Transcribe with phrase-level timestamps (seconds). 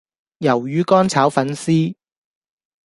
[0.39, 1.93] 魷魚乾炒粉絲